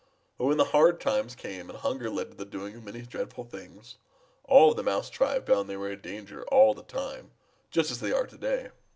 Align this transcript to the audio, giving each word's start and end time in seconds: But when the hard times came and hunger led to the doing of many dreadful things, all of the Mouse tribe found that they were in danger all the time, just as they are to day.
But 0.39 0.45
when 0.45 0.57
the 0.57 0.65
hard 0.73 0.99
times 0.99 1.35
came 1.35 1.69
and 1.69 1.77
hunger 1.77 2.09
led 2.09 2.31
to 2.31 2.37
the 2.37 2.43
doing 2.43 2.75
of 2.75 2.83
many 2.83 3.03
dreadful 3.03 3.43
things, 3.43 3.97
all 4.45 4.71
of 4.71 4.75
the 4.77 4.81
Mouse 4.81 5.11
tribe 5.11 5.45
found 5.45 5.69
that 5.69 5.73
they 5.73 5.77
were 5.77 5.91
in 5.91 6.01
danger 6.01 6.43
all 6.45 6.73
the 6.73 6.81
time, 6.81 7.29
just 7.69 7.91
as 7.91 7.99
they 7.99 8.11
are 8.11 8.25
to 8.25 8.37
day. 8.39 8.69